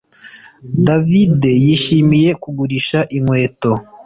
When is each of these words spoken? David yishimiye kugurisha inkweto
David 0.85 1.39
yishimiye 1.65 2.29
kugurisha 2.43 2.99
inkweto 3.17 3.71